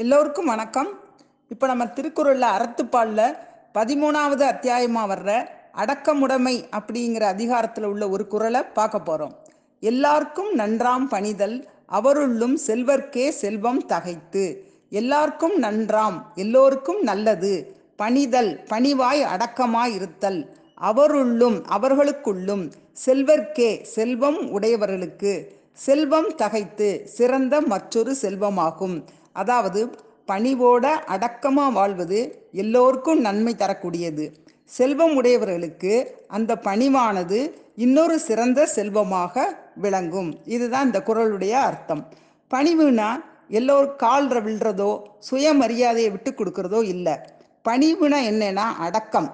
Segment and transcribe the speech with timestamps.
[0.00, 0.90] எல்லோருக்கும் வணக்கம்.
[1.48, 3.34] இப்போ நம்ம திருக்குறளில் அறத்துப்பாலில்
[3.74, 5.30] பதிமூணாவது அத்தியாயமாக வர்ற
[5.82, 9.34] அடக்கமுடைமை அப்படிங்கிற அதிகாரத்தில் உள்ள ஒரு குறளை பார்க்க போகிறோம்
[9.80, 14.44] எல்லாருக்கும் நன்றாம் பணிதல் அவருள்ளும் செல்வர்க்கே செல்வம் தகைத்து.
[14.90, 17.52] எல்லாருக்கும் நன்றாம் எல்லோருக்கும் நல்லது.
[17.96, 20.40] பணிதல் பணிவாய் அடக்கமாய் இருத்தல்
[20.74, 22.66] அவருள்ளும் அவர்களுக்குள்ளும்
[23.06, 25.34] செல்வர்க்கே செல்வம் உடையவர்களுக்கு.
[25.72, 28.98] செல்வம் தகைத்து சிறந்த மற்றொரு செல்வமாகும்.
[29.32, 29.80] அதாவது
[30.28, 32.18] பணிவோட அடக்கமாக வாழ்வது
[32.52, 34.24] எல்லோருக்கும் நன்மை தரக்கூடியது.
[34.64, 35.92] செல்வம் உடையவர்களுக்கு
[36.28, 37.38] அந்த பணிவானது
[37.76, 40.30] இன்னொரு சிறந்த செல்வமாக விளங்கும்.
[40.44, 42.02] இதுதான் இந்த குறளுடைய அர்த்தம்.
[42.50, 43.08] பணிவுனா
[43.48, 44.90] எல்லோரும் கால் விழுறதோ
[45.30, 47.14] சுயமரியாதையை விட்டு கொடுக்கறதோ இல்லை.
[47.68, 49.30] பணிவுனா என்னன்னா அடக்கம்.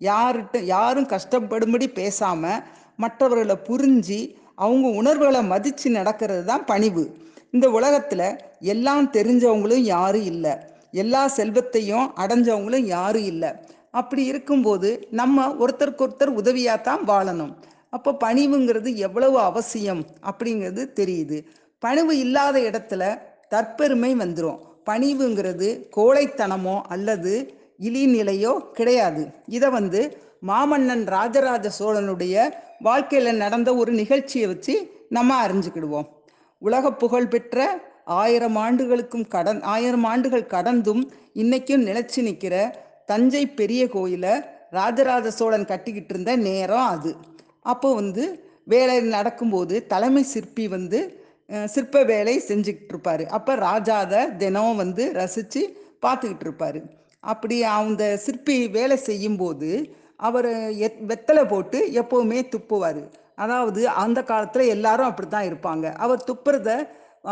[0.00, 2.62] யாருட்டு யாரும் கஷ்டப்படும்படி பேசாமல்
[2.96, 4.20] மற்றவர்களை புரிஞ்சு
[4.54, 7.04] அவங்க உணர்வுகளை மதித்து நடக்கிறது தான் பணிவு.
[7.50, 8.28] இந்த உலகத்தில்
[8.60, 10.54] எல்லாம் தெரிஞ்சவங்களும் யாரும் இல்லை.
[10.92, 13.50] எல்லா செல்வத்தையும் அடைஞ்சவங்களும் யாரும் இல்லை.
[13.90, 17.52] அப்படி இருக்கும்போது நம்ம ஒருத்தருக்கு ஒருத்தர் உதவியாக தான் வாழணும்.
[17.90, 21.38] அப்போ பணிவுங்கிறது எவ்வளவு அவசியம் அப்படிங்கிறது தெரியுது.
[21.78, 23.02] பணிவு இல்லாத இடத்துல
[23.50, 27.32] தற்பெருமை வந்துடும் பணிவுங்கிறது கோழைத்தனமோ அல்லது
[27.80, 29.22] இழிநிலையோ கிடையாது.
[29.46, 30.00] இதை வந்து
[30.46, 32.34] மாமன்னன் ராஜராஜ சோழனுடைய
[32.80, 34.74] வாழ்க்கையில் நடந்த ஒரு நிகழ்ச்சியை வச்சு
[35.08, 36.08] நம்ம அறிஞ்சுக்கிடுவோம்.
[36.58, 37.66] உலக புகழ் பெற்ற
[38.22, 41.02] ஆயிரம் ஆண்டுகளுக்கும் கடன் ஆயிரம் ஆண்டுகள் கடந்தும்
[41.42, 42.54] இன்னைக்கும் நிலச்சி நிற்கிற
[43.10, 44.34] தஞ்சை பெரிய கோயிலை
[44.78, 47.12] ராஜராஜ சோழன் கட்டிக்கிட்டு இருந்த நேரம் அது.
[47.72, 48.24] அப்போ வந்து
[48.72, 50.98] வேலை நடக்கும்போது தலைமை சிற்பி வந்து
[51.74, 53.24] சிற்ப வேலை செஞ்சுக்கிட்டு இருப்பாரு.
[53.36, 55.62] அப்போ ராஜாத தினம் வந்து ரசித்து
[56.04, 56.80] பார்த்துக்கிட்டு இருப்பாரு.
[57.32, 59.70] அப்படி அந்த சிற்பி வேலை செய்யும்போது
[60.28, 60.50] அவர்
[60.86, 63.02] எத் வெத்தலை போட்டு எப்போவுமே துப்புவார்.
[63.44, 65.86] அதாவது அந்த காலத்தில் எல்லாரும் அப்படி தான் இருப்பாங்க.
[66.04, 66.70] அவர் துப்புறத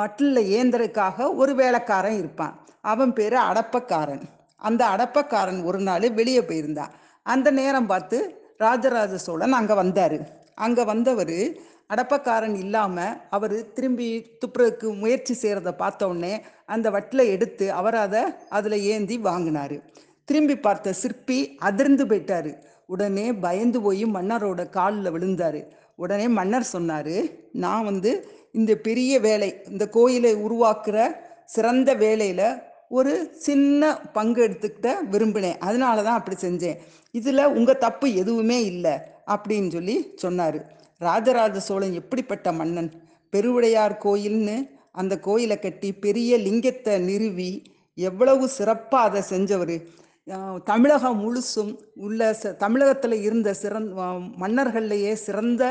[0.02, 2.54] அட்டில் ஏந்தருக்காக ஒரு வேலைக்காரன் இருப்பான்.
[2.92, 4.24] அவன் பேர் அடப்பக்காரன்.
[4.62, 6.92] அந்த அடப்பக்காரன் ஒரு நாள் வெளியே போயிருந்தான்
[7.26, 8.18] அந்த நேரம் பார்த்து
[8.64, 10.18] ராஜராஜ சோழன் அங்கே வந்தார்.
[10.66, 11.38] அங்கே வந்தவர்
[11.94, 14.08] அடப்பக்காரன் இல்லாமல் அவர் திரும்பி
[14.42, 16.32] துப்புறதுக்கு முயற்சி செய்கிறத பார்த்த உடனே
[16.74, 18.22] அந்த வட்டில் எடுத்து அவர் அதை
[18.58, 19.76] அதில் ஏந்தி வாங்கினார்.
[20.28, 22.50] திரும்பி பார்த்த சிற்பி அதிர்ந்து போயிட்டார்.
[22.94, 25.60] உடனே பயந்து போய் மன்னரோட காலில் விழுந்தார்.
[25.98, 27.14] உடனே மன்னர் சொன்னார்
[27.64, 28.10] நான் வந்து
[28.52, 30.98] இந்த பெரிய வேலை இந்த கோயிலை உருவாக்குற
[31.46, 32.48] சிறந்த வேலையில்
[32.88, 33.12] ஒரு
[33.46, 35.58] சின்ன பங்கு எடுத்துக்கிட்ட விரும்பினேன்.
[35.58, 36.78] அதனால தான் அப்படி செஞ்சேன்.
[37.10, 38.94] இதில் உங்கள் தப்பு எதுவுமே இல்லை
[39.34, 40.58] அப்படின்னு சொல்லி சொன்னார்.
[41.00, 42.90] ராஜராஜ சோழன் எப்படிப்பட்ட மன்னன்?
[43.32, 44.56] பெருவுடையார் கோயில்னு
[44.92, 47.50] அந்த கோயிலை கட்டி பெரிய லிங்கத்தை நிறுவி
[47.98, 49.76] எவ்வளவு சிறப்பாக அதை செஞ்சவர்?
[50.68, 51.70] தமிழகம் முழுசும்
[52.06, 54.06] உள்ள ச தமிழகத்தில் இருந்த சிறந்த
[54.42, 55.62] மன்னர்கள்லேயே சிறந்த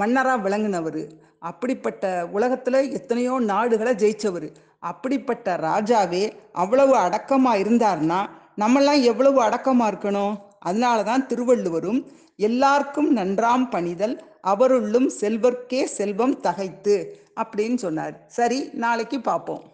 [0.00, 1.02] மன்னராக விளங்கினவர்.
[1.50, 2.04] அப்படிப்பட்ட
[2.36, 4.48] உலகத்தில் எத்தனையோ நாடுகளை ஜெயிச்சவர்.
[4.90, 6.24] அப்படிப்பட்ட ராஜாவே
[6.62, 8.20] அவ்வளவு அடக்கமாக இருந்தார்னா
[8.62, 10.34] நம்மெல்லாம் எவ்வளவு அடக்கமாக இருக்கணும்?
[10.68, 12.00] அதனால தான் திருவள்ளுவரும்
[12.48, 14.16] எல்லாருக்கும் நன்றாம் பணிதல்
[14.52, 16.96] அவருள்ளும் செல்வர்க்கே செல்வம் தகைத்து
[17.42, 18.14] அப்படின்னு சொன்னார்.
[18.38, 19.64] சரி நாளைக்கு பார்ப்போம்